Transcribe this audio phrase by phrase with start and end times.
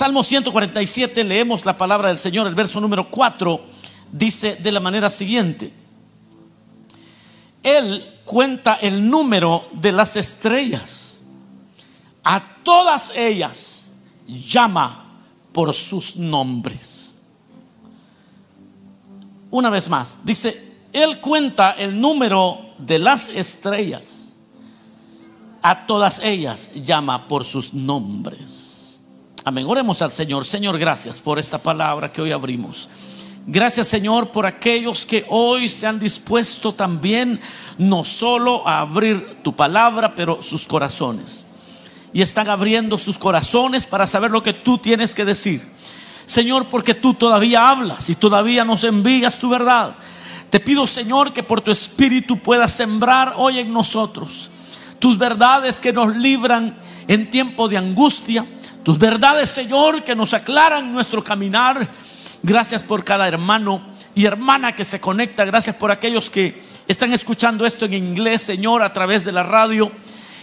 [0.00, 3.60] Salmo 147, leemos la palabra del Señor, el verso número 4,
[4.10, 5.74] dice de la manera siguiente.
[7.62, 11.20] Él cuenta el número de las estrellas.
[12.24, 13.92] A todas ellas
[14.26, 15.20] llama
[15.52, 17.18] por sus nombres.
[19.50, 24.32] Una vez más, dice, Él cuenta el número de las estrellas.
[25.60, 28.69] A todas ellas llama por sus nombres.
[29.42, 29.64] Amén.
[29.66, 30.44] Oremos al Señor.
[30.44, 32.88] Señor, gracias por esta palabra que hoy abrimos.
[33.46, 37.40] Gracias Señor por aquellos que hoy se han dispuesto también
[37.78, 41.46] no solo a abrir tu palabra, pero sus corazones.
[42.12, 45.66] Y están abriendo sus corazones para saber lo que tú tienes que decir.
[46.26, 49.94] Señor, porque tú todavía hablas y todavía nos envías tu verdad.
[50.50, 54.50] Te pido Señor que por tu espíritu puedas sembrar hoy en nosotros
[54.98, 58.46] tus verdades que nos libran en tiempo de angustia.
[58.82, 61.88] Tus verdades Señor que nos aclaran nuestro caminar
[62.42, 63.82] Gracias por cada hermano
[64.14, 65.44] y hermana que se conecta.
[65.44, 69.92] Gracias por aquellos que están escuchando esto en inglés, Señor, a través de la radio.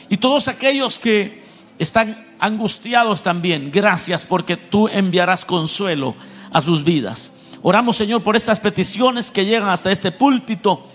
[0.08, 1.44] Y todos aquellos que
[1.80, 3.72] están angustiados también.
[3.72, 6.16] Gracias porque tú enviarás consuelo
[6.52, 7.34] a sus vidas.
[7.64, 10.88] Oramos, Señor, por estas peticiones que llegan hasta este púlpito.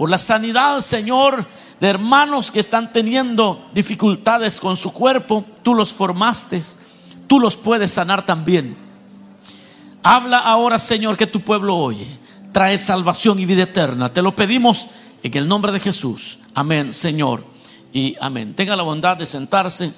[0.00, 1.46] Por la sanidad, Señor,
[1.78, 5.44] de hermanos que están teniendo dificultades con su cuerpo.
[5.62, 6.62] Tú los formaste.
[7.26, 8.78] Tú los puedes sanar también.
[10.02, 12.06] Habla ahora, Señor, que tu pueblo oye.
[12.50, 14.10] Trae salvación y vida eterna.
[14.10, 14.86] Te lo pedimos
[15.22, 16.38] en el nombre de Jesús.
[16.54, 17.44] Amén, Señor.
[17.92, 18.54] Y amén.
[18.54, 19.92] Tenga la bondad de sentarse.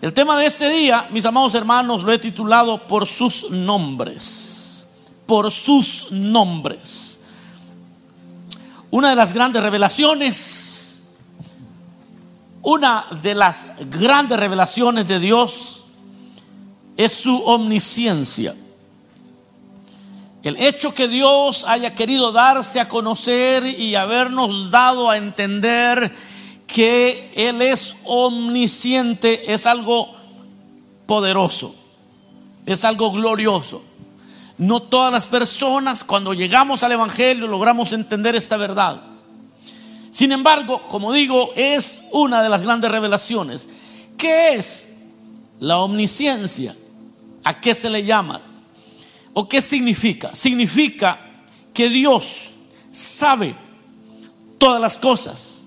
[0.00, 4.88] El tema de este día, mis amados hermanos, lo he titulado por sus nombres.
[5.24, 7.11] Por sus nombres.
[8.92, 11.02] Una de las grandes revelaciones,
[12.60, 15.84] una de las grandes revelaciones de Dios
[16.98, 18.54] es su omnisciencia.
[20.42, 26.14] El hecho que Dios haya querido darse a conocer y habernos dado a entender
[26.66, 30.14] que Él es omnisciente es algo
[31.06, 31.74] poderoso,
[32.66, 33.82] es algo glorioso.
[34.58, 39.02] No todas las personas cuando llegamos al Evangelio logramos entender esta verdad.
[40.10, 43.68] Sin embargo, como digo, es una de las grandes revelaciones.
[44.18, 44.90] ¿Qué es
[45.58, 46.76] la omnisciencia?
[47.44, 48.40] ¿A qué se le llama?
[49.32, 50.34] ¿O qué significa?
[50.34, 51.18] Significa
[51.72, 52.50] que Dios
[52.90, 53.56] sabe
[54.58, 55.62] todas las cosas,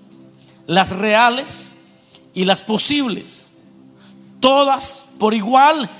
[0.66, 1.76] las reales
[2.32, 3.50] y las posibles,
[4.40, 5.90] todas por igual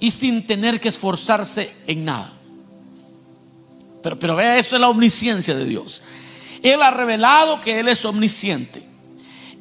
[0.00, 2.32] y sin tener que esforzarse en nada.
[4.02, 6.02] Pero, pero vea, eso es la omnisciencia de Dios.
[6.62, 8.86] Él ha revelado que Él es omnisciente.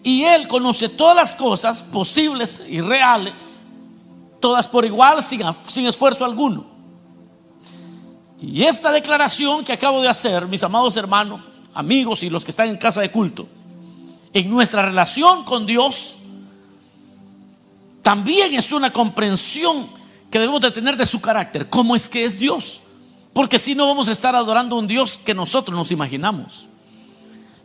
[0.04, 3.58] Y Él conoce todas las cosas posibles y reales
[4.40, 6.66] todas por igual, sin, sin esfuerzo alguno.
[8.40, 11.42] Y esta declaración que acabo de hacer, mis amados hermanos,
[11.74, 13.48] amigos y los que están en casa de culto,
[14.34, 16.16] en nuestra relación con Dios,
[18.02, 19.90] también es una comprensión
[20.30, 22.82] que debemos de tener de su carácter, cómo es que es Dios.
[23.34, 26.68] Porque si no vamos a estar adorando un Dios que nosotros nos imaginamos.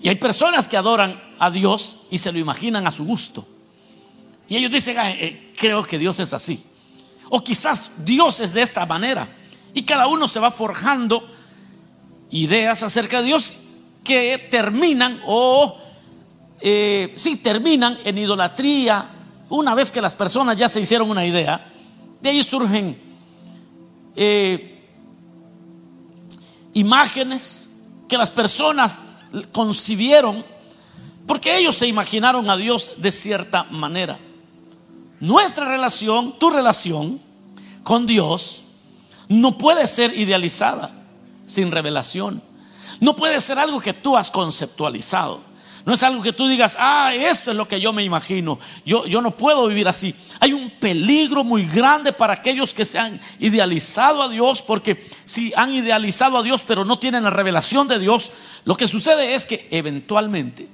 [0.01, 3.47] Y hay personas que adoran a Dios y se lo imaginan a su gusto.
[4.49, 6.63] Y ellos dicen, eh, creo que Dios es así.
[7.31, 9.29] O quizás Dios es de esta manera.
[9.73, 11.27] Y cada uno se va forjando
[12.31, 13.55] ideas acerca de Dios
[14.05, 15.79] que terminan o
[16.61, 19.07] eh, sí terminan en idolatría.
[19.49, 21.72] Una vez que las personas ya se hicieron una idea,
[22.23, 22.99] de ahí surgen
[24.17, 24.89] eh,
[26.73, 27.71] imágenes
[28.09, 29.01] que las personas
[29.51, 30.45] concibieron
[31.27, 34.19] porque ellos se imaginaron a Dios de cierta manera.
[35.21, 37.21] Nuestra relación, tu relación
[37.83, 38.63] con Dios,
[39.29, 40.91] no puede ser idealizada
[41.47, 42.43] sin revelación.
[43.01, 45.41] No puede ser algo que tú has conceptualizado.
[45.85, 48.59] No es algo que tú digas, ah, esto es lo que yo me imagino.
[48.85, 50.15] Yo, yo no puedo vivir así.
[50.39, 55.53] Hay un peligro muy grande para aquellos que se han idealizado a Dios, porque si
[55.55, 58.33] han idealizado a Dios pero no tienen la revelación de Dios,
[58.65, 60.69] lo que sucede es que eventualmente,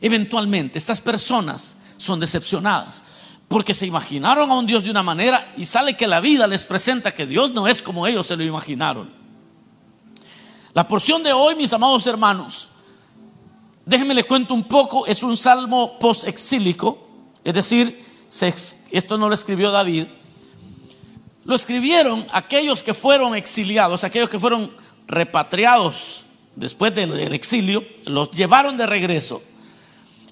[0.00, 3.02] eventualmente estas personas son decepcionadas
[3.48, 6.62] porque se imaginaron a un Dios de una manera y sale que la vida les
[6.62, 9.10] presenta que Dios no es como ellos se lo imaginaron.
[10.72, 12.70] La porción de hoy, mis amados hermanos,
[13.84, 17.08] déjenme les cuento un poco, es un salmo post-exílico,
[17.42, 18.11] es decir,
[18.90, 20.06] esto no lo escribió David,
[21.44, 24.74] lo escribieron aquellos que fueron exiliados, aquellos que fueron
[25.06, 26.24] repatriados
[26.54, 29.42] después del exilio, los llevaron de regreso.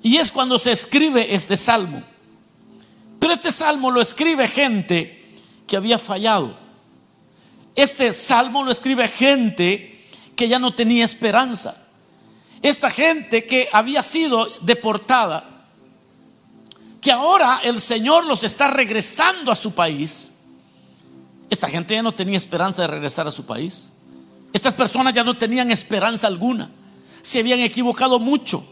[0.02, 2.02] Y es cuando se escribe este salmo.
[3.18, 5.34] Pero este salmo lo escribe gente
[5.66, 6.56] que había fallado.
[7.74, 11.86] Este salmo lo escribe gente que ya no tenía esperanza.
[12.62, 15.49] Esta gente que había sido deportada,
[17.00, 20.32] que ahora el Señor los está regresando a su país.
[21.48, 23.90] Esta gente ya no tenía esperanza de regresar a su país.
[24.52, 26.70] Estas personas ya no tenían esperanza alguna.
[27.22, 28.64] Se habían equivocado mucho.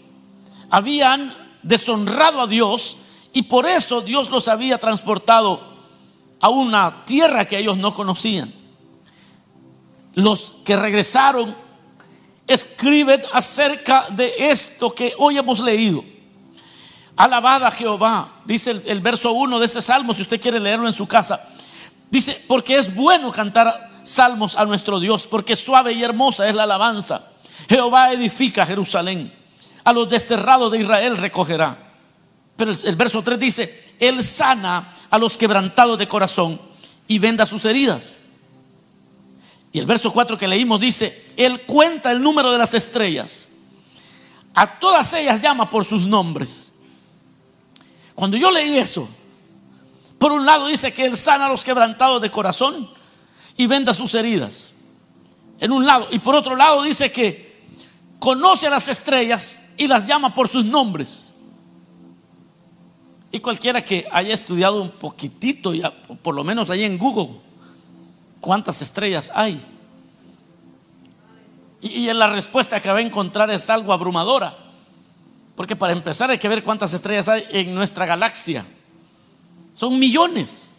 [0.70, 2.98] Habían deshonrado a Dios
[3.32, 5.76] y por eso Dios los había transportado
[6.40, 8.54] a una tierra que ellos no conocían.
[10.14, 11.56] Los que regresaron
[12.46, 16.04] escriben acerca de esto que hoy hemos leído.
[17.18, 20.86] Alabada a Jehová, dice el, el verso 1 de ese salmo, si usted quiere leerlo
[20.86, 21.48] en su casa.
[22.08, 26.62] Dice, porque es bueno cantar salmos a nuestro Dios, porque suave y hermosa es la
[26.62, 27.26] alabanza.
[27.68, 29.32] Jehová edifica Jerusalén,
[29.84, 31.76] a los desterrados de Israel recogerá.
[32.56, 36.60] Pero el, verso 3 dice, Él sana a los quebrantados de corazón
[37.06, 38.22] y venda sus heridas.
[39.72, 43.48] Y el verso 4 que leímos dice, Él cuenta el número de las estrellas.
[44.54, 46.67] A todas ellas llama por sus nombres.
[48.18, 49.08] Cuando yo leí eso,
[50.18, 52.90] por un lado dice que Él sana a los quebrantados de corazón
[53.56, 54.72] y venda sus heridas.
[55.60, 56.08] En un lado.
[56.10, 57.62] Y por otro lado dice que
[58.18, 61.32] conoce a las estrellas y las llama por sus nombres.
[63.30, 67.36] Y cualquiera que haya estudiado un poquitito, ya, por lo menos ahí en Google,
[68.40, 69.64] cuántas estrellas hay.
[71.82, 74.58] Y, la respuesta que va a encontrar es algo abrumadora.
[75.58, 78.64] Porque para empezar hay que ver cuántas estrellas hay en nuestra galaxia.
[79.75, 80.76] Son millones.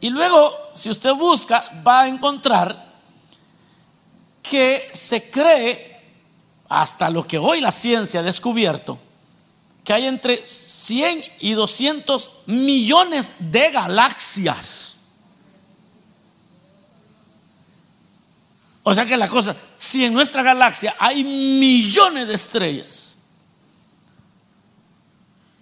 [0.00, 2.94] Y luego, si usted busca, va a encontrar
[4.40, 6.00] que se cree,
[6.68, 9.00] hasta lo que hoy la ciencia ha descubierto,
[9.82, 14.98] que hay entre 100 y 200 millones de galaxias.
[18.84, 19.56] O sea que la cosa,
[19.86, 23.14] si en nuestra galaxia hay millones de estrellas,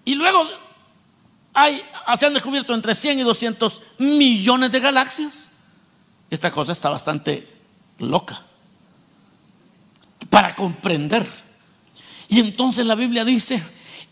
[0.04, 0.46] y luego
[1.52, 1.82] hay,
[2.16, 5.52] se han descubierto entre 100 y 200 millones de galaxias,
[6.30, 7.46] esta cosa está bastante
[7.98, 8.42] loca
[10.30, 11.26] para comprender.
[12.28, 13.62] Y entonces la Biblia dice,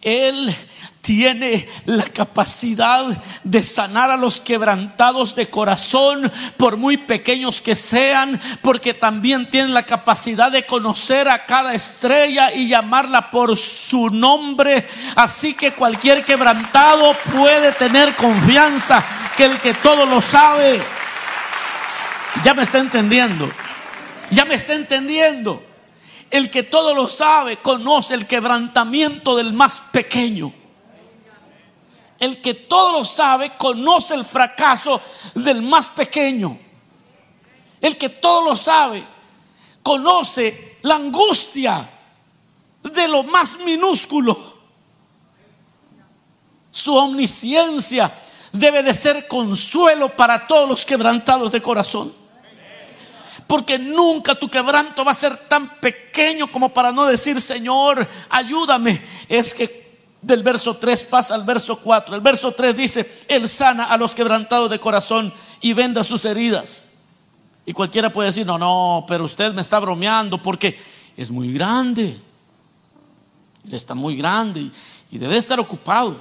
[0.02, 0.54] él
[1.02, 3.04] tiene la capacidad
[3.42, 9.72] de sanar a los quebrantados de corazón, por muy pequeños que sean, porque también tiene
[9.72, 14.88] la capacidad de conocer a cada estrella y llamarla por su nombre.
[15.16, 19.04] Así que cualquier quebrantado puede tener confianza
[19.36, 20.80] que el que todo lo sabe,
[22.44, 23.50] ya me está entendiendo,
[24.30, 25.64] ya me está entendiendo.
[26.30, 30.61] El que todo lo sabe conoce el quebrantamiento del más pequeño.
[32.22, 35.02] El que todo lo sabe conoce el fracaso
[35.34, 36.56] del más pequeño.
[37.80, 39.02] El que todo lo sabe
[39.82, 41.90] conoce la angustia
[42.84, 44.38] de lo más minúsculo.
[46.70, 48.16] Su omnisciencia
[48.52, 52.14] debe de ser consuelo para todos los quebrantados de corazón.
[53.48, 59.02] Porque nunca tu quebranto va a ser tan pequeño como para no decir, Señor, ayúdame.
[59.28, 59.81] Es que
[60.22, 62.14] del verso 3 pasa al verso 4.
[62.14, 66.88] El verso 3 dice, Él sana a los quebrantados de corazón y venda sus heridas.
[67.66, 70.78] Y cualquiera puede decir, no, no, pero usted me está bromeando porque
[71.16, 72.18] es muy grande.
[73.64, 74.70] Él está muy grande
[75.10, 76.16] y debe estar ocupado.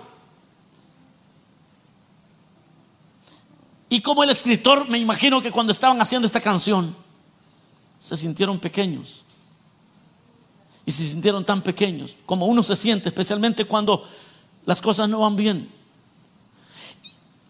[3.88, 6.96] Y como el escritor, me imagino que cuando estaban haciendo esta canción,
[8.00, 9.24] se sintieron pequeños.
[10.86, 14.04] Y se sintieron tan pequeños como uno se siente, especialmente cuando
[14.66, 15.70] las cosas no van bien.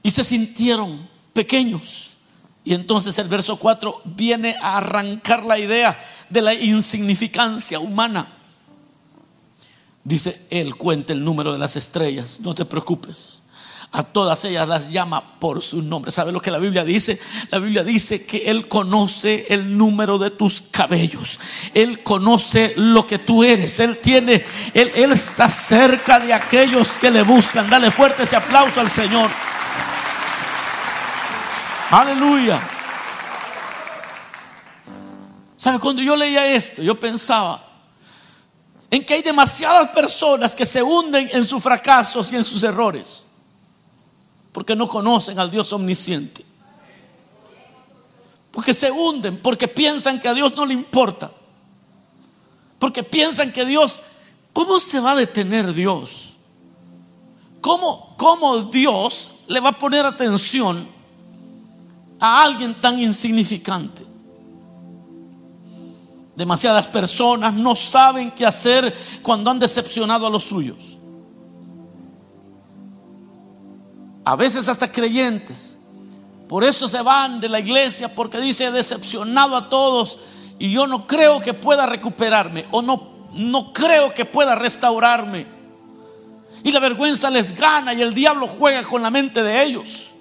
[0.03, 2.11] Y se sintieron pequeños.
[2.63, 8.37] Y entonces el verso 4 viene a arrancar la idea de la insignificancia humana.
[10.03, 13.40] Dice, Él cuenta el número de las estrellas, no te preocupes.
[13.93, 16.11] A todas ellas las llama por su nombre.
[16.11, 17.19] ¿Sabe lo que la Biblia dice?
[17.49, 21.41] La Biblia dice que Él conoce el número de tus cabellos.
[21.73, 23.81] Él conoce lo que tú eres.
[23.81, 27.69] Él tiene, Él, él está cerca de aquellos que le buscan.
[27.69, 29.29] Dale fuerte ese aplauso al Señor.
[31.89, 32.61] Aleluya.
[35.57, 35.79] ¿Sabe?
[35.79, 37.61] Cuando yo leía esto, yo pensaba
[38.89, 43.25] en que hay demasiadas personas que se hunden en sus fracasos y en sus errores
[44.51, 46.45] porque no conocen al Dios omnisciente.
[48.51, 51.31] Porque se hunden, porque piensan que a Dios no le importa.
[52.79, 54.03] Porque piensan que Dios,
[54.51, 56.33] ¿cómo se va a detener Dios?
[57.61, 60.87] ¿Cómo, ¿Cómo Dios le va a poner atención
[62.19, 64.03] a alguien tan insignificante?
[66.35, 70.97] Demasiadas personas no saben qué hacer cuando han decepcionado a los suyos.
[74.23, 75.77] A veces hasta creyentes.
[76.47, 80.19] Por eso se van de la iglesia porque dice he decepcionado a todos
[80.59, 85.47] y yo no creo que pueda recuperarme o no, no creo que pueda restaurarme.
[86.63, 90.11] Y la vergüenza les gana y el diablo juega con la mente de ellos.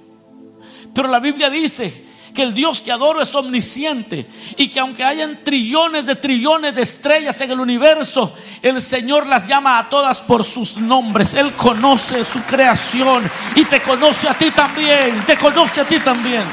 [0.95, 5.41] Pero la Biblia dice que el Dios que adoro es omnisciente y que aunque hayan
[5.45, 10.45] trillones de trillones de estrellas en el universo, el Señor las llama a todas por
[10.45, 11.35] sus nombres.
[11.35, 16.45] Él conoce su creación y te conoce a ti también, te conoce a ti también.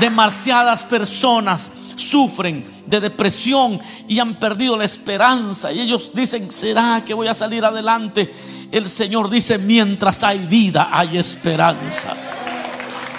[0.00, 7.14] Demasiadas personas sufren de depresión y han perdido la esperanza y ellos dicen, ¿será que
[7.14, 8.32] voy a salir adelante?
[8.70, 12.35] El Señor dice, mientras hay vida hay esperanza.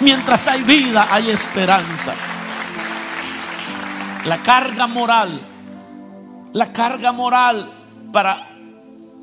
[0.00, 2.14] Mientras hay vida, hay esperanza.
[4.24, 5.40] La carga moral,
[6.52, 7.72] la carga moral
[8.12, 8.48] para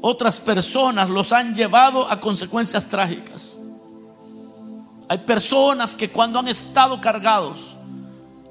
[0.02, 3.60] otras personas los han llevado a consecuencias trágicas.
[5.08, 7.76] Hay personas que cuando han estado cargados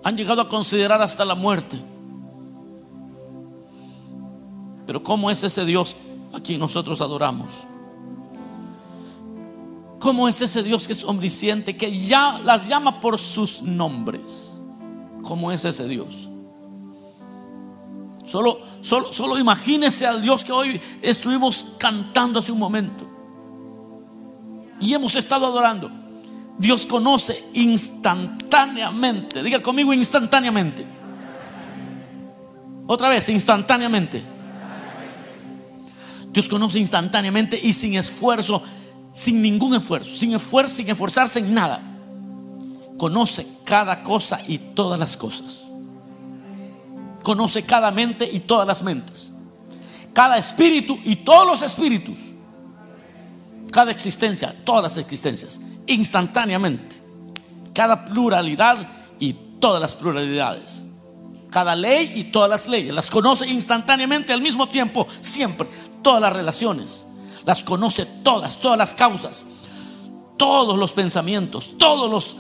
[0.03, 1.79] han llegado a considerar hasta la muerte.
[4.87, 5.97] Pero ¿cómo es ese Dios
[6.33, 7.51] a quien nosotros adoramos?
[10.05, 14.63] ¿Cómo es ese Dios que es omnisciente, que ya las llama por sus nombres?
[15.23, 16.29] ¿Cómo es ese Dios?
[18.27, 23.07] Solo, solo, solo imagínese al Dios que hoy estuvimos cantando hace un momento.
[24.79, 25.91] Y hemos estado adorando.
[26.59, 29.43] Dios conoce instantáneamente.
[29.43, 30.85] Diga conmigo instantáneamente.
[32.87, 34.23] Otra vez, instantáneamente.
[36.31, 38.63] Dios conoce instantáneamente y sin esfuerzo
[39.15, 41.81] sin ningún esfuerzo, sin esfuerzo, sin esforzarse en nada.
[42.99, 45.71] Conoce cada cosa y todas las cosas.
[47.23, 49.33] Conoce cada mente y todas las mentes.
[50.13, 52.33] Cada espíritu y todos los espíritus.
[53.71, 55.61] Cada existencia, todas las existencias.
[55.87, 56.97] Instantáneamente.
[57.73, 60.85] Cada pluralidad y todas las pluralidades.
[61.51, 62.93] Cada ley y todas las leyes.
[62.93, 65.69] Las conoce instantáneamente al mismo tiempo, siempre.
[66.03, 67.07] Todas las relaciones
[67.45, 69.47] las conoce todas, todas las causas,
[70.37, 72.37] todos los pensamientos, todos los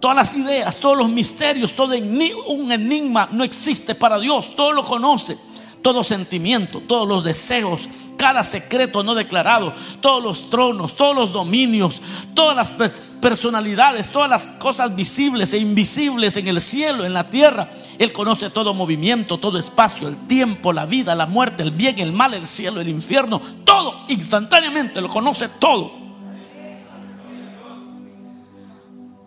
[0.00, 4.82] todas las ideas, todos los misterios, todo un enigma no existe para Dios, todo lo
[4.82, 5.36] conoce,
[5.82, 7.88] todo sentimiento, todos los deseos,
[8.20, 9.72] cada secreto no declarado,
[10.02, 12.02] todos los tronos, todos los dominios,
[12.34, 17.70] todas las personalidades, todas las cosas visibles e invisibles en el cielo, en la tierra.
[17.98, 22.12] Él conoce todo movimiento, todo espacio, el tiempo, la vida, la muerte, el bien, el
[22.12, 25.90] mal, el cielo, el infierno, todo instantáneamente, lo conoce todo.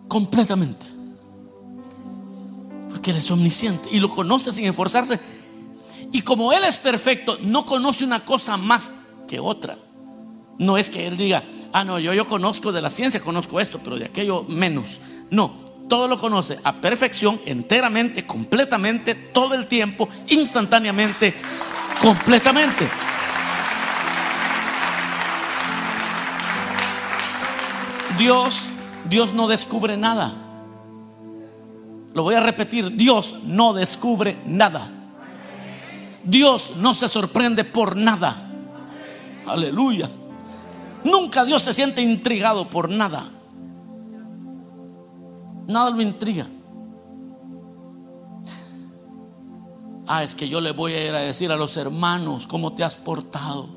[0.06, 0.86] Completamente.
[2.90, 5.18] Porque Él es omnisciente y lo conoce sin esforzarse.
[6.14, 8.92] Y como Él es perfecto, no conoce una cosa más
[9.26, 9.76] que otra.
[10.58, 11.42] No es que Él diga,
[11.72, 15.00] ah, no, yo, yo conozco de la ciencia, conozco esto, pero de aquello menos.
[15.30, 15.56] No,
[15.88, 21.34] todo lo conoce a perfección, enteramente, completamente, todo el tiempo, instantáneamente,
[22.00, 22.88] completamente.
[28.16, 28.66] Dios,
[29.10, 30.32] Dios no descubre nada.
[32.14, 34.88] Lo voy a repetir, Dios no descubre nada.
[36.24, 38.34] Dios no se sorprende por nada.
[39.46, 40.08] Aleluya.
[41.04, 43.24] Nunca Dios se siente intrigado por nada.
[45.66, 46.46] Nada lo intriga.
[50.06, 52.84] Ah, es que yo le voy a ir a decir a los hermanos cómo te
[52.84, 53.68] has portado.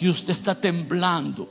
[0.00, 1.48] Y usted está temblando.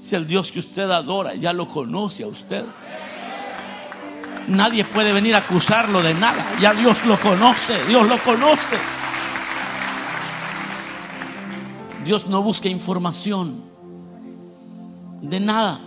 [0.00, 2.64] Si el Dios que usted adora ya lo conoce a usted.
[4.48, 6.44] Nadie puede venir a acusarlo de nada.
[6.60, 8.76] Ya Dios lo conoce, Dios lo conoce.
[12.04, 13.62] Dios no busca información
[15.20, 15.80] de nada.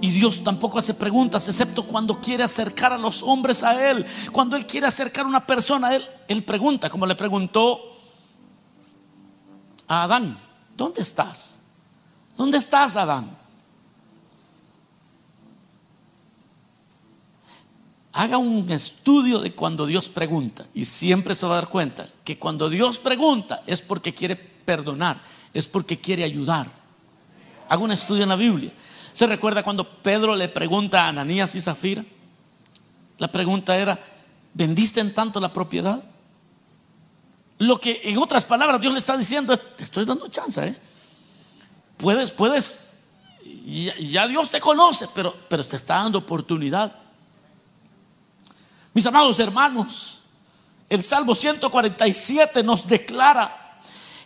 [0.00, 4.04] Y Dios tampoco hace preguntas, excepto cuando quiere acercar a los hombres a Él.
[4.32, 7.80] Cuando Él quiere acercar a una persona a Él, Él pregunta, como le preguntó
[9.86, 10.38] a Adán,
[10.76, 11.60] ¿dónde estás?
[12.36, 13.39] ¿Dónde estás, Adán?
[18.12, 22.38] Haga un estudio de cuando Dios pregunta y siempre se va a dar cuenta que
[22.38, 25.20] cuando Dios pregunta es porque quiere perdonar,
[25.54, 26.66] es porque quiere ayudar.
[27.68, 28.72] Haga un estudio en la Biblia.
[29.12, 32.04] ¿Se recuerda cuando Pedro le pregunta a Ananías y Zafira?
[33.18, 33.98] La pregunta era,
[34.54, 36.02] ¿vendiste en tanto la propiedad?
[37.58, 40.76] Lo que en otras palabras Dios le está diciendo es, te estoy dando chance, ¿eh?
[41.96, 42.88] Puedes, puedes,
[43.66, 46.99] ya, ya Dios te conoce, pero, pero te está dando oportunidad.
[48.92, 50.20] Mis amados hermanos,
[50.88, 53.78] el Salmo 147 nos declara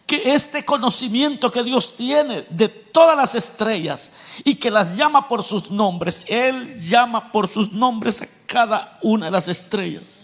[0.07, 4.13] que este conocimiento que Dios tiene de todas las estrellas
[4.45, 9.27] y que las llama por sus nombres, Él llama por sus nombres a cada una
[9.27, 10.24] de las estrellas.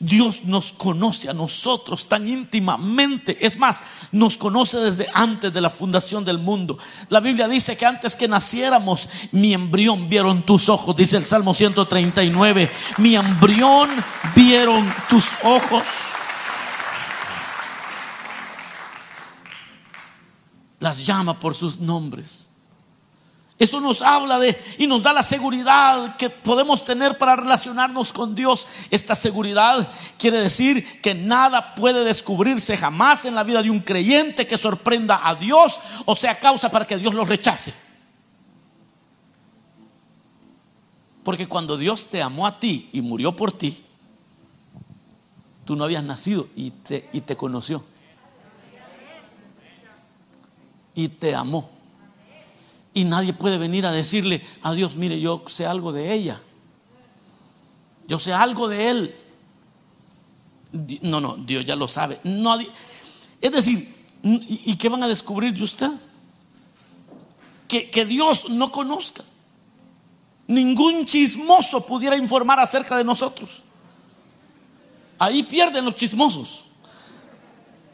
[0.00, 3.38] Dios nos conoce a nosotros tan íntimamente.
[3.44, 6.78] Es más, nos conoce desde antes de la fundación del mundo.
[7.10, 11.54] La Biblia dice que antes que naciéramos, mi embrión vieron tus ojos, dice el Salmo
[11.54, 12.70] 139.
[12.96, 13.90] Mi embrión
[14.34, 15.84] vieron tus ojos.
[20.78, 22.49] Las llama por sus nombres.
[23.60, 28.34] Eso nos habla de y nos da la seguridad que podemos tener para relacionarnos con
[28.34, 28.66] Dios.
[28.90, 29.86] Esta seguridad
[30.16, 35.20] quiere decir que nada puede descubrirse jamás en la vida de un creyente que sorprenda
[35.22, 37.74] a Dios o sea causa para que Dios lo rechace.
[41.22, 43.84] Porque cuando Dios te amó a ti y murió por ti,
[45.66, 47.84] tú no habías nacido y te, y te conoció.
[50.94, 51.79] Y te amó.
[52.92, 56.40] Y nadie puede venir a decirle a Dios, mire, yo sé algo de ella.
[58.06, 59.16] Yo sé algo de él.
[61.02, 62.20] No, no, Dios ya lo sabe.
[63.40, 65.90] es decir, ¿y qué van a descubrir de usted?
[67.68, 69.22] Que, que Dios no conozca.
[70.48, 73.62] Ningún chismoso pudiera informar acerca de nosotros.
[75.16, 76.64] Ahí pierden los chismosos.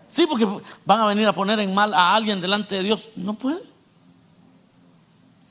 [0.08, 0.46] Sí, porque
[0.86, 3.10] van a venir a poner en mal a alguien delante de Dios.
[3.16, 3.75] No puede.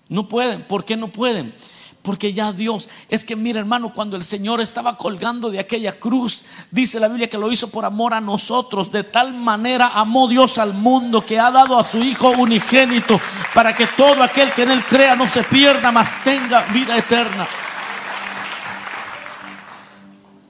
[0.09, 0.63] No pueden.
[0.63, 1.53] ¿Por qué no pueden?
[2.01, 6.45] Porque ya Dios, es que mira hermano, cuando el Señor estaba colgando de aquella cruz,
[6.69, 8.91] dice la Biblia que lo hizo por amor a nosotros.
[8.91, 13.19] De tal manera amó Dios al mundo que ha dado a su Hijo unigénito
[13.55, 17.47] para que todo aquel que en Él crea no se pierda, mas tenga vida eterna.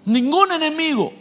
[0.04, 1.14] Ningún enemigo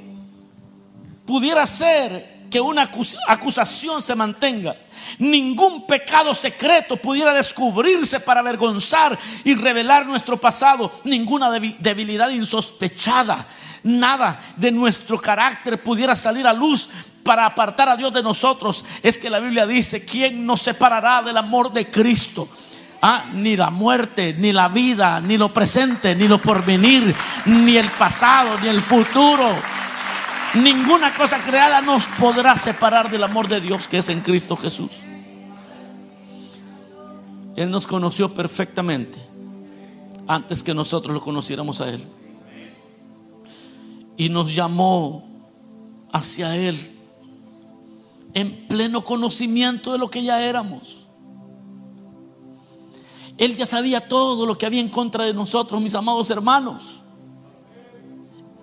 [1.24, 2.88] pudiera ser que una
[3.26, 4.76] acusación se mantenga
[5.18, 11.00] Ningún pecado secreto pudiera descubrirse para avergonzar y revelar nuestro pasado.
[11.02, 13.44] Ninguna debilidad insospechada.
[13.82, 16.88] Nada de nuestro carácter pudiera salir a luz
[17.24, 18.84] para apartar a Dios de nosotros.
[19.02, 22.48] Es que la Biblia dice, ¿quién nos separará del amor de Cristo?
[23.02, 27.12] Ah, ni la muerte, ni la vida, ni lo presente, ni lo porvenir,
[27.46, 29.50] ni el pasado, ni el futuro
[30.54, 34.90] Ninguna cosa creada nos podrá separar del amor de Dios que es en Cristo Jesús.
[37.56, 39.18] Él nos conoció perfectamente
[40.26, 42.04] antes que nosotros lo conociéramos a Él.
[44.16, 45.26] Y nos llamó
[46.12, 46.92] hacia Él
[48.32, 51.04] en pleno conocimiento de lo que ya éramos.
[53.38, 57.00] Él ya sabía todo lo que había en contra de nosotros, mis amados hermanos.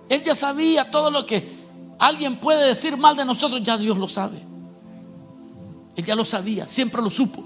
[0.08, 1.61] Él ya sabía todo lo que
[2.02, 4.38] alguien puede decir mal de nosotros, ya Dios lo sabe.
[5.94, 7.44] Él ya lo sabía, siempre lo supo.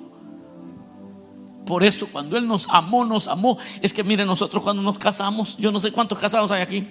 [1.66, 3.58] Por eso cuando Él nos amó, nos amó.
[3.82, 6.86] Es que miren, nosotros cuando nos casamos, yo no sé cuántos casados hay aquí.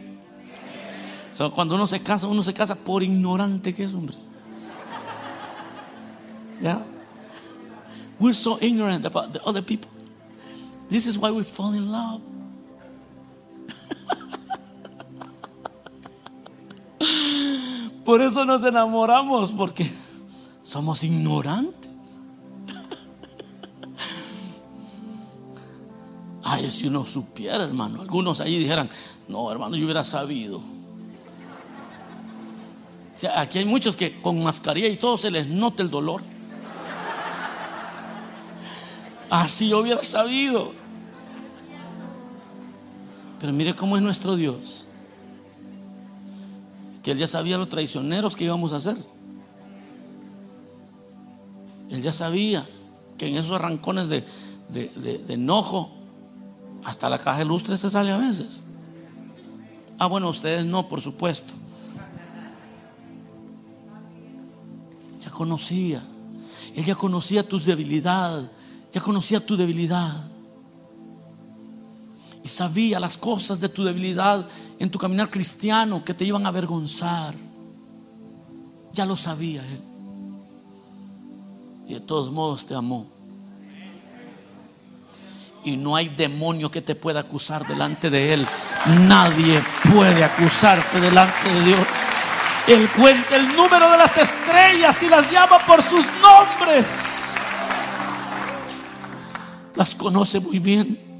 [1.54, 4.16] cuando uno se casa, uno se casa por ignorante que es, hombre.
[6.62, 6.86] Yeah.
[8.20, 9.90] We're so ignorant about the other people.
[10.90, 12.22] This is why we fall in love.
[18.06, 19.92] Por eso nos enamoramos, porque
[20.62, 22.22] somos ignorantes.
[26.44, 28.02] Ay, si uno supiera, hermano.
[28.02, 28.92] Algunos ahí dijeran,
[29.28, 30.62] no, hermano, yo hubiera sabido.
[33.36, 36.22] aquí hay muchos que con mascarilla y todo se les nota el dolor.
[39.32, 40.74] Así yo hubiera sabido.
[43.40, 44.88] Pero mire cómo es nuestro Dios
[47.06, 48.98] que él ya sabía los traicioneros que íbamos a hacer.
[51.92, 52.66] Él ya sabía
[53.16, 54.26] que en esos arrancones de,
[55.30, 55.92] enojo,
[56.84, 58.62] hasta la caja de lustre se sale a veces.
[60.00, 61.54] Ah, bueno, ustedes no, por supuesto.
[65.22, 66.02] Ya conocía.
[66.74, 68.50] Él ya conocía tus debilidades.
[68.92, 70.12] Ya conocía tu debilidad
[72.46, 76.50] y sabía las cosas de tu debilidad en tu caminar cristiano que te iban a
[76.50, 77.34] avergonzar.
[78.94, 79.82] Ya lo sabía Él.
[81.88, 83.08] Y de todos modos te amó.
[85.64, 88.48] Y no hay demonio que te pueda acusar delante de Él.
[89.08, 89.60] Nadie
[89.92, 91.88] puede acusarte delante de Dios.
[92.68, 97.38] Él cuenta el número de las estrellas y las llama por sus nombres.
[99.74, 101.15] Las conoce muy bien.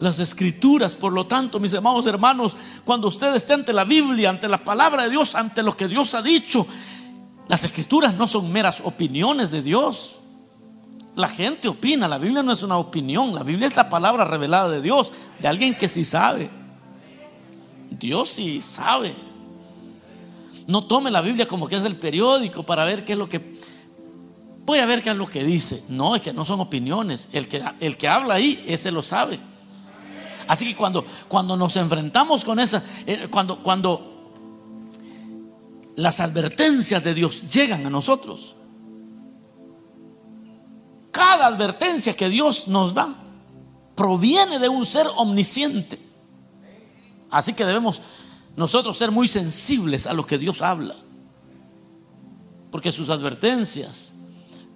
[0.00, 4.48] Las escrituras, por lo tanto, mis amados hermanos, cuando usted esté ante la Biblia, ante
[4.48, 6.66] la palabra de Dios, ante lo que Dios ha dicho,
[7.48, 10.20] las escrituras no son meras opiniones de Dios.
[11.16, 14.68] La gente opina, la Biblia no es una opinión, la Biblia es la palabra revelada
[14.68, 16.48] de Dios, de alguien que sí sabe.
[17.90, 19.12] Dios sí sabe.
[20.68, 23.58] No tome la Biblia como que es del periódico para ver qué es lo que...
[24.64, 25.82] Voy a ver qué es lo que dice.
[25.88, 27.30] No, es que no son opiniones.
[27.32, 29.40] El que, el que habla ahí, ese lo sabe.
[30.48, 34.32] Así que cuando, cuando nos enfrentamos con esa, eh, cuando, cuando
[35.96, 38.56] las advertencias de Dios llegan a nosotros,
[41.10, 43.14] cada advertencia que Dios nos da
[43.94, 45.98] proviene de un ser omnisciente.
[47.30, 48.00] Así que debemos
[48.56, 50.94] nosotros ser muy sensibles a lo que Dios habla.
[52.70, 54.14] Porque sus advertencias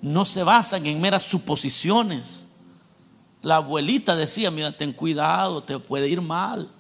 [0.03, 2.49] no se basan en meras suposiciones.
[3.43, 6.71] La abuelita decía, mira, ten cuidado, te puede ir mal.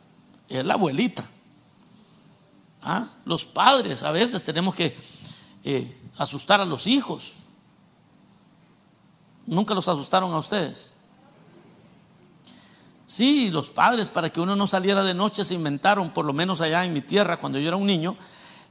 [0.49, 1.29] Es la abuelita.
[2.83, 3.09] ¿Ah?
[3.25, 4.97] Los padres a veces tenemos que
[5.65, 7.35] eh, asustar a los hijos.
[9.47, 10.93] ¿Nunca los asustaron a ustedes?
[13.07, 16.61] Sí, los padres para que uno no saliera de noche se inventaron, por lo menos
[16.61, 18.17] allá en mi tierra, cuando yo era un niño,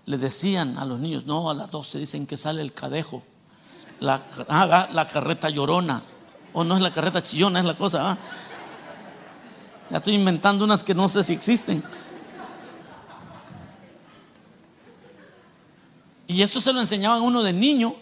[0.05, 3.21] le decían a los niños, no, a las 12 dicen que sale el cadejo,
[3.99, 6.01] la, ah, la carreta llorona,
[6.53, 8.17] o no es la carreta chillona, es la cosa.
[9.89, 11.83] Ya estoy inventando unas que no sé si existen.
[16.27, 17.95] Y eso se lo enseñaban uno de niño.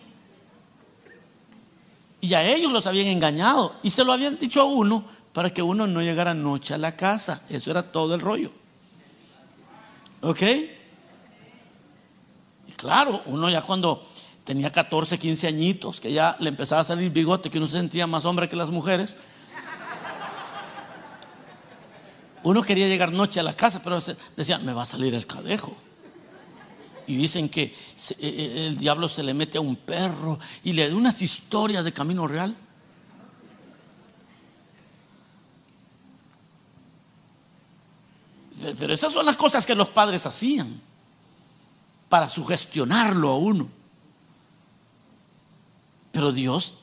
[2.21, 3.75] Y a ellos los habían engañado.
[3.81, 6.95] Y se lo habían dicho a uno para que uno no llegara noche a la
[6.95, 7.41] casa.
[7.49, 8.51] Eso era todo el rollo.
[10.21, 10.41] ¿Ok?
[12.67, 14.05] Y claro, uno ya cuando
[14.49, 18.07] tenía 14, 15 añitos, que ya le empezaba a salir bigote, que uno se sentía
[18.07, 19.15] más hombre que las mujeres.
[22.41, 23.99] Uno quería llegar noche a la casa, pero
[24.35, 25.77] decían, me va a salir el cadejo.
[27.05, 30.89] Y dicen que e, e, el diablo se le mete a un perro y le
[30.89, 32.55] da unas historias de camino real.
[38.79, 40.81] Pero esas son las cosas que los padres hacían
[42.09, 43.78] para sugestionarlo a uno.
[46.19, 46.73] Pero Dios,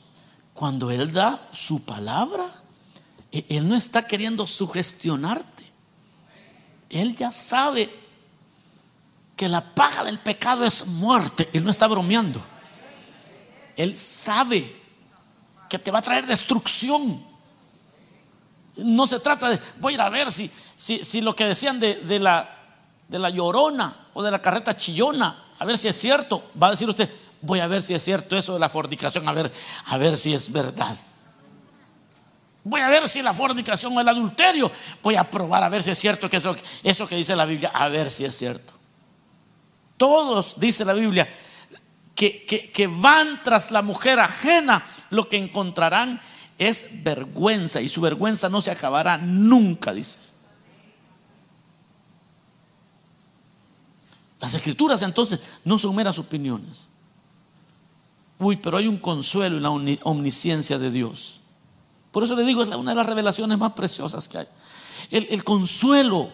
[0.55, 2.43] cuando Él da su palabra,
[3.31, 5.63] e, Él no está queriendo sugestionarte.
[6.89, 7.87] Él ya sabe
[9.35, 11.47] que la paga del pecado es muerte.
[11.53, 12.43] Él no está bromeando.
[13.75, 14.75] Él sabe
[15.69, 17.23] que te va a traer destrucción.
[18.77, 22.17] No se trata de, voy a ir a ver si, si, lo que decían de,
[22.19, 22.57] la,
[23.07, 26.49] de la llorona o de la carreta chillona, a ver si es cierto.
[26.59, 27.07] Va a decir usted,
[27.41, 29.51] voy a ver si es cierto eso de la fornicación, a ver,
[29.85, 30.97] a ver si es verdad.
[32.63, 34.71] Voy a ver si la fornicación o el adulterio,
[35.01, 37.71] voy a probar a ver si es cierto que eso, eso que dice la Biblia,
[37.73, 38.73] a ver si es cierto.
[39.95, 41.27] Todos, dice la Biblia,
[42.13, 46.19] que, que van tras la mujer ajena, lo que encontrarán
[46.57, 50.19] es vergüenza y su vergüenza no se acabará nunca, dice.
[54.39, 56.87] Las escrituras entonces no son meras opiniones.
[58.39, 61.41] Uy, pero hay un consuelo en la omnisciencia de Dios.
[62.11, 64.47] Por eso le digo, es una de las revelaciones más preciosas que hay.
[65.11, 66.29] El, el consuelo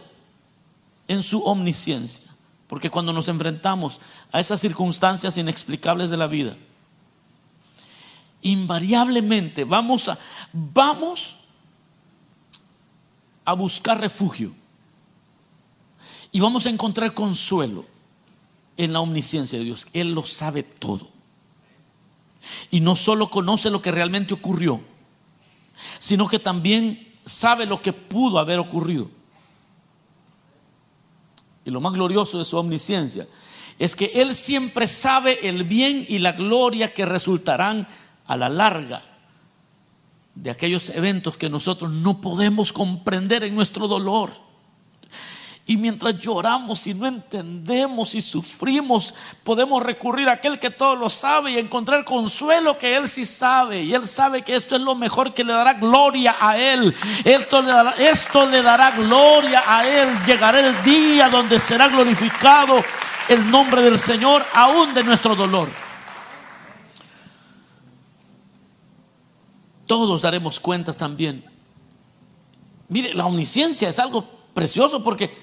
[1.07, 2.33] en su omnisciencia.
[2.67, 3.99] Porque cuando nos enfrentamos
[4.31, 6.55] a esas circunstancias inexplicables de la vida,
[8.41, 10.17] invariablemente vamos a,
[10.51, 11.37] vamos
[13.45, 14.53] a buscar refugio
[16.31, 17.85] y vamos a encontrar consuelo
[18.75, 19.87] en la omnisciencia de Dios.
[19.93, 21.12] Él lo sabe todo.
[22.71, 24.81] Y no solo conoce lo que realmente ocurrió,
[25.99, 29.09] sino que también sabe lo que pudo haber ocurrido.
[31.65, 33.27] Y lo más glorioso de su omnisciencia
[33.79, 37.87] es que Él siempre sabe el bien y la gloria que resultarán
[38.25, 39.01] a la larga
[40.35, 44.31] de aquellos eventos que nosotros no podemos comprender en nuestro dolor.
[45.65, 49.13] Y mientras lloramos y no entendemos y sufrimos,
[49.45, 53.81] podemos recurrir a aquel que todo lo sabe y encontrar consuelo que Él sí sabe.
[53.83, 56.93] Y Él sabe que esto es lo mejor que le dará gloria a Él.
[57.23, 60.09] Esto le dará, esto le dará gloria a Él.
[60.25, 62.83] Llegará el día donde será glorificado
[63.29, 65.69] el nombre del Señor, aún de nuestro dolor.
[69.87, 71.45] Todos daremos cuentas también.
[72.89, 75.42] Mire, la omnisciencia es algo precioso porque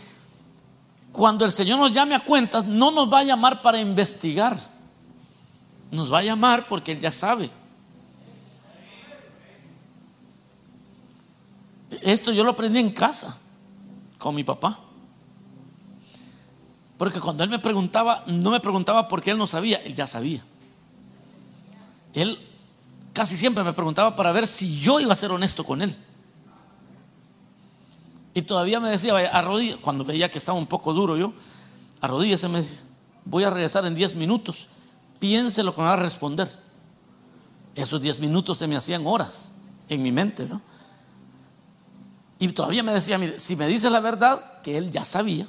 [1.12, 4.59] cuando el Señor nos llame a cuentas, no nos va a llamar para investigar.
[5.90, 7.51] Nos va a llamar porque Él ya sabe.
[12.03, 13.37] Esto yo lo aprendí en casa
[14.18, 14.79] con mi papá.
[16.96, 20.44] Porque cuando él me preguntaba, no me preguntaba porque él no sabía, él ya sabía.
[22.12, 22.38] Él
[23.14, 25.96] casi siempre me preguntaba para ver si yo iba a ser honesto con él.
[28.35, 31.33] Y todavía me decía, arrodilla, cuando veía que estaba un poco duro yo,
[32.01, 32.81] arrodíllese, me decía,
[33.25, 34.69] voy a regresar en 10 minutos,
[35.19, 36.51] piense lo que me va a responder.
[37.75, 39.53] Esos 10 minutos se me hacían horas
[39.88, 40.61] en mi mente, ¿no?
[42.38, 45.47] Y todavía me decía, mire, si me dice la verdad, que él ya sabía,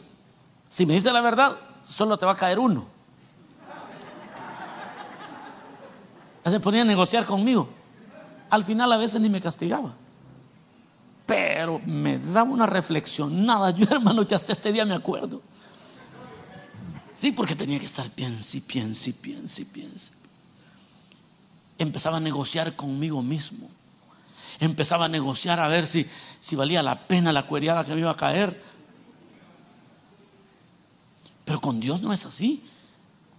[0.68, 1.56] si me dice la verdad,
[1.88, 2.86] solo te va a caer uno.
[6.44, 7.70] Se ponía a negociar conmigo.
[8.50, 9.94] Al final a veces ni me castigaba.
[11.32, 13.46] Pero me daba una reflexión.
[13.46, 15.42] Nada, yo hermano, que hasta este día me acuerdo.
[17.14, 20.14] Sí, porque tenía que estar piense, piense, piense, piense.
[21.78, 23.70] Empezaba a negociar conmigo mismo
[24.62, 26.06] empezaba a negociar a ver si,
[26.40, 28.62] si valía la pena la cueriada que me iba a caer.
[31.46, 32.64] Pero con Dios no es así.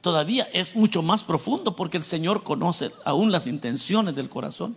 [0.01, 4.77] Todavía es mucho más profundo porque el Señor conoce aún las intenciones del corazón.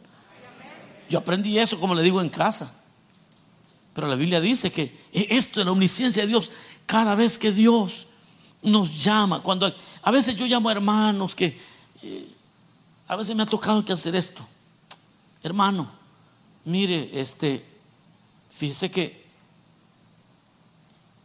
[1.09, 2.71] Yo aprendí eso, como le digo, en casa.
[3.95, 6.51] Pero la Biblia dice que esto es la omnisciencia de Dios.
[6.85, 8.07] Cada vez que Dios
[8.61, 11.57] nos llama, cuando a veces yo llamo a hermanos que
[12.03, 12.27] eh,
[13.07, 14.45] a veces me ha tocado que hacer esto.
[15.41, 15.89] Hermano,
[16.65, 17.63] mire, este,
[18.49, 19.25] fíjese que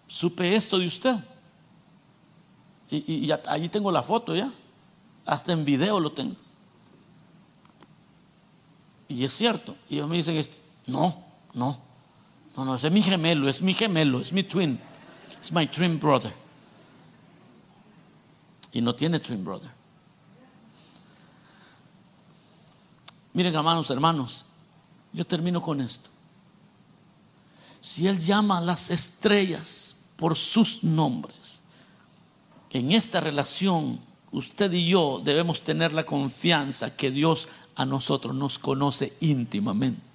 [0.07, 1.17] supe esto de usted.
[2.89, 4.49] Y, allí tengo la foto ya.
[5.27, 6.37] Hasta en video lo tengo.
[9.09, 9.75] Y es cierto.
[9.89, 10.57] Y ellos me dicen, este,
[10.87, 11.90] no, no,
[12.65, 14.79] no, no, es mi gemelo, es mi gemelo, es mi twin.
[15.41, 16.33] Es my twin brother.
[18.73, 19.71] Y no tiene twin brother.
[23.33, 24.45] Miren, hermanos, hermanos,
[25.13, 26.11] yo termino con esto.
[27.81, 31.63] Si Él llama a las estrellas por sus nombres,
[32.69, 34.01] en esta relación
[34.33, 40.10] usted y yo debemos tener la confianza que Dios a nosotros nos conoce íntimamente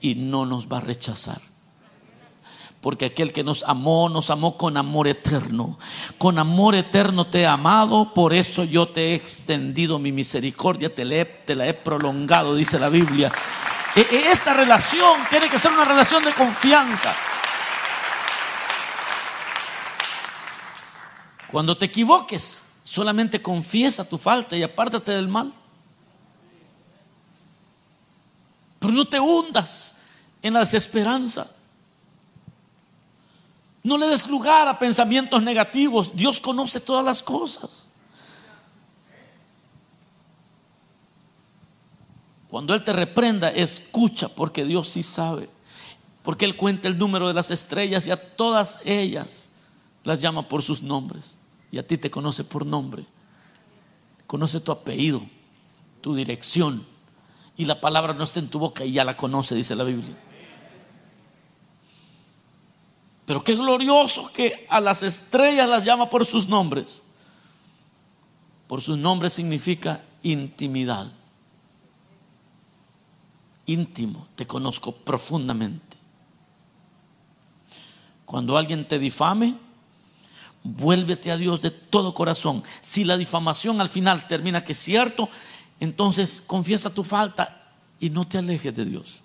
[0.00, 1.40] y no nos va a rechazar.
[2.80, 5.78] Porque aquel que nos amó, nos amó con amor eterno.
[6.18, 11.04] Con amor eterno te he amado, por eso yo te he extendido mi misericordia, te
[11.04, 13.30] la he, prolongado, dice la Biblia.
[13.94, 17.14] E, e, esta relación tiene que ser una relación de confianza.
[21.52, 25.52] Cuando te equivoques, solamente confiesa tu falta y apártate del mal.
[28.82, 29.94] Pero no te hundas
[30.42, 31.48] en la desesperanza.
[33.84, 36.16] No le des lugar a pensamientos negativos.
[36.16, 37.86] Dios conoce todas las cosas.
[42.48, 45.48] Cuando Él te reprenda, escucha porque Dios sí sabe.
[46.24, 49.48] Porque Él cuenta el número de las estrellas y a todas ellas
[50.02, 51.38] las llama por sus nombres.
[51.70, 53.06] Y a ti te conoce por nombre.
[54.26, 55.24] Conoce tu apellido,
[56.00, 56.91] tu dirección.
[57.62, 60.16] Y la palabra no está en tu boca y ya la conoce, dice la Biblia.
[63.24, 67.04] Pero qué glorioso que a las estrellas las llama por sus nombres.
[68.66, 71.06] Por sus nombres significa intimidad.
[73.66, 75.96] Íntimo, te conozco profundamente.
[78.24, 79.54] Cuando alguien te difame,
[80.64, 82.64] vuélvete a Dios de todo corazón.
[82.80, 85.28] Si la difamación al final termina que es cierto,
[85.82, 87.60] entonces confiesa tu falta
[87.98, 89.18] y no te alejes de Dios.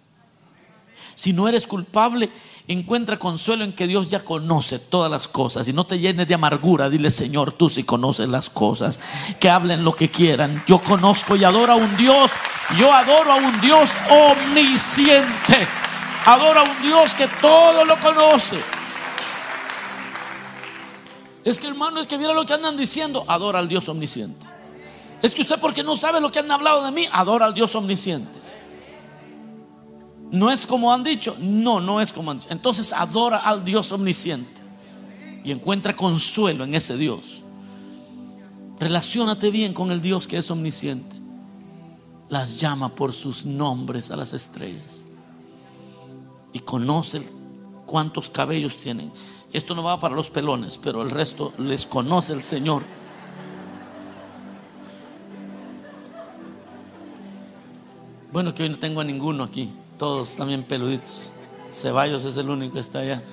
[1.14, 2.32] Si no eres culpable,
[2.68, 6.34] encuentra consuelo en que Dios ya conoce todas las cosas y no te llenes de
[6.34, 6.90] amargura.
[6.90, 9.00] Dile, Señor, tú sí conoces las cosas.
[9.40, 10.64] Que hablen lo que quieran.
[10.66, 12.32] Yo conozco y adoro a un Dios.
[12.76, 15.68] Yo adoro a un Dios omnisciente.
[16.26, 18.60] Adoro a un Dios que todo lo conoce.
[21.46, 23.24] Es que hermano, es que mira lo que andan diciendo.
[23.28, 24.47] Adora al Dios omnisciente.
[25.22, 27.74] Es que usted porque no sabe lo que han hablado de mí, adora al Dios
[27.76, 28.40] omnisciente.
[30.32, 31.36] No es como han dicho.
[31.40, 32.50] No, no es como han dicho.
[32.52, 34.62] Entonces adora al Dios omnisciente
[35.44, 37.44] y encuentra consuelo en ese Dios.
[38.80, 41.16] Relaciónate bien con el Dios que es omnisciente.
[42.30, 45.06] Las llama por sus nombres a las estrellas.
[46.54, 47.22] Y conoce
[47.86, 49.12] cuántos cabellos tienen.
[49.54, 52.84] Esto no va para los pelones, pero el resto les conoce el Señor.
[58.38, 61.32] Bueno, que hoy no tengo a ninguno aquí todos también peluditos.
[61.74, 63.24] Ceballos es el único que está allá.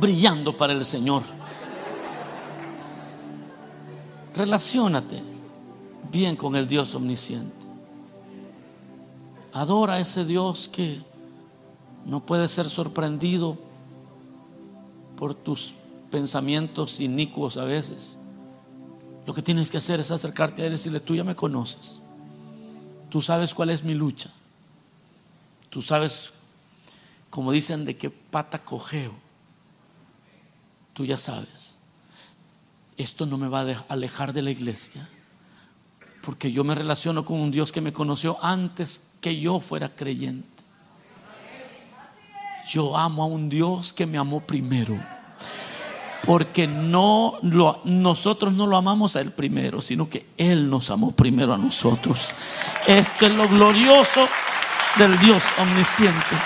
[0.00, 1.22] brillando para el Señor.
[4.34, 5.22] Relaciónate
[6.10, 7.66] bien con el Dios omnisciente.
[9.52, 11.02] Adora a ese Dios que
[12.06, 13.58] no puede ser sorprendido
[15.18, 15.74] por tus
[16.10, 18.16] pensamientos inicuos a veces.
[19.26, 22.00] Lo que tienes que hacer es acercarte a Él y decirle, tú ya me conoces.
[23.10, 24.30] Tú sabes cuál es mi lucha.
[25.70, 26.32] Tú sabes,
[27.30, 29.14] como dicen, de qué pata cogeo.
[30.92, 31.76] Tú ya sabes.
[32.96, 35.08] Esto no me va a alejar de la iglesia.
[36.22, 40.48] Porque yo me relaciono con un Dios que me conoció antes que yo fuera creyente.
[42.68, 44.98] Yo amo a un Dios que me amó primero.
[46.26, 51.12] Porque no lo, nosotros no lo amamos a Él primero, sino que Él nos amó
[51.12, 52.34] primero a nosotros.
[52.86, 54.28] Esto es lo glorioso
[54.98, 56.36] del Dios omnisciente.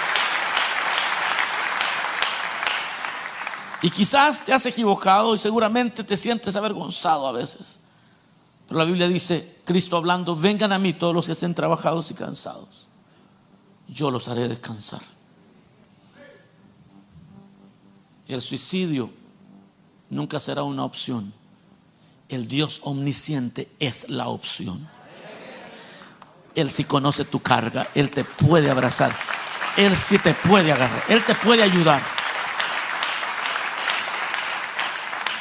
[3.83, 7.81] Y quizás te has equivocado y seguramente te sientes avergonzado a veces.
[8.69, 12.15] Pero la Biblia dice, Cristo hablando, vengan a mí todos los que estén trabajados y
[12.15, 12.87] cansados.
[13.89, 15.01] Yo los haré descansar.
[18.29, 19.11] El suicidio
[20.11, 21.33] nunca será una opción.
[22.29, 24.89] El Dios omnisciente es la opción.
[26.55, 29.15] Él sí conoce tu carga, Él te puede abrazar,
[29.77, 32.03] Él sí te puede agarrar, Él te puede ayudar.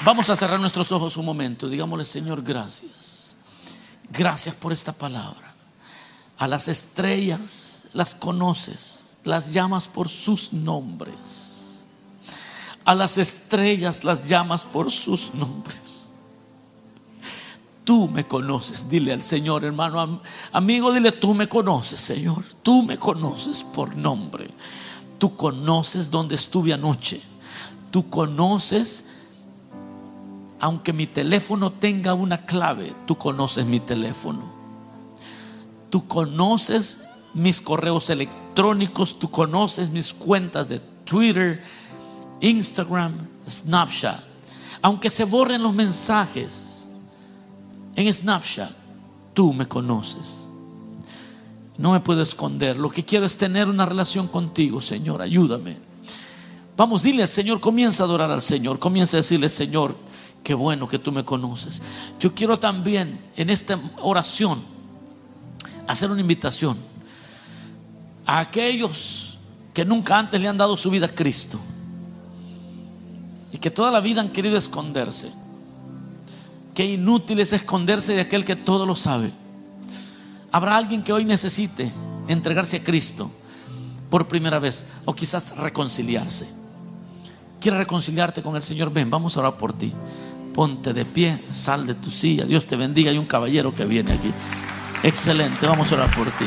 [0.01, 1.67] Vamos a cerrar nuestros ojos un momento.
[1.67, 3.35] Digámosle, Señor, gracias.
[4.11, 5.53] Gracias por esta palabra.
[6.37, 11.48] A las estrellas las conoces, las llamas por sus nombres.
[12.89, 16.11] A las estrellas las llamas por sus nombres.
[17.83, 20.21] Tú me conoces, dile al Señor, hermano,
[20.51, 22.43] amigo, dile, tú me conoces, Señor.
[22.63, 24.49] Tú me conoces por nombre.
[25.19, 27.21] Tú conoces dónde estuve anoche.
[27.91, 29.05] Tú conoces
[30.59, 34.41] aunque mi teléfono tenga una clave, tú conoces mi teléfono.
[35.91, 37.01] Tú conoces
[37.35, 41.63] mis correos electrónicos, tú conoces mis cuentas de Twitter,
[42.41, 43.13] Instagram,
[43.47, 44.19] Snapchat.
[44.81, 46.91] Aunque se borren los mensajes
[47.95, 48.71] en Snapchat,
[49.33, 50.47] tú me conoces.
[51.77, 52.77] No me puedo esconder.
[52.77, 55.21] Lo que quiero es tener una relación contigo, Señor.
[55.21, 55.77] Ayúdame.
[56.75, 58.79] Vamos, dile al Señor, comienza a adorar al Señor.
[58.79, 59.95] Comienza a decirle, Señor,
[60.43, 61.81] Qué bueno que tú me conoces.
[62.19, 64.61] Yo quiero también en esta oración
[65.87, 66.77] hacer una invitación
[68.25, 69.37] a aquellos
[69.73, 71.59] que nunca antes le han dado su vida a Cristo
[73.51, 75.31] y que toda la vida han querido esconderse.
[76.73, 79.31] Qué inútil es esconderse de aquel que todo lo sabe.
[80.51, 81.91] Habrá alguien que hoy necesite
[82.27, 83.31] entregarse a Cristo
[84.09, 86.47] por primera vez o quizás reconciliarse.
[87.59, 89.93] Quiere reconciliarte con el Señor, ven, vamos a orar por ti
[90.59, 93.11] ponte de pie, sal de tu silla, Dios te bendiga.
[93.11, 94.29] Hay un caballero que viene aquí.
[95.03, 96.45] Excelente, vamos a orar por ti.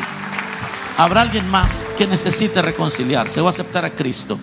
[0.98, 4.38] Habrá alguien más que necesite reconciliarse o aceptar a Cristo.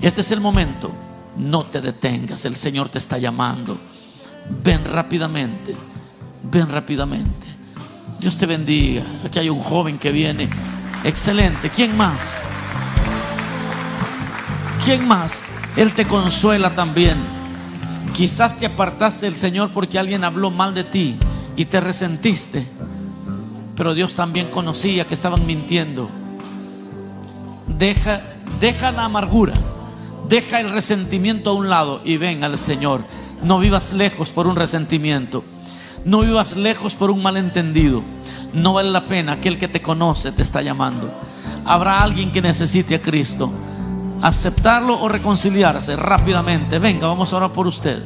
[0.00, 0.90] Este es el momento.
[1.38, 3.78] No te detengas, el Señor te está llamando.
[4.62, 5.74] Ven rápidamente,
[6.42, 7.46] ven rápidamente.
[8.18, 9.02] Dios te bendiga.
[9.24, 10.48] Aquí hay un joven que viene.
[11.04, 11.70] Excelente.
[11.70, 12.40] ¿Quién más?
[14.84, 15.44] ¿Quién más?
[15.76, 17.18] Él te consuela también.
[18.14, 21.16] Quizás te apartaste del Señor porque alguien habló mal de ti
[21.56, 22.66] y te resentiste.
[23.76, 26.08] Pero Dios también conocía que estaban mintiendo.
[27.66, 28.22] Deja,
[28.58, 29.52] deja la amargura,
[30.28, 33.02] deja el resentimiento a un lado y ven al Señor.
[33.42, 35.44] No vivas lejos por un resentimiento.
[36.04, 38.02] No vivas lejos por un malentendido.
[38.52, 39.32] No vale la pena.
[39.32, 41.12] Aquel que te conoce te está llamando.
[41.64, 43.52] Habrá alguien que necesite a Cristo
[44.22, 46.78] aceptarlo o reconciliarse rápidamente.
[46.78, 48.02] Venga, vamos a orar por usted.